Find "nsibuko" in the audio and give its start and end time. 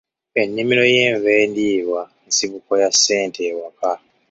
2.27-2.71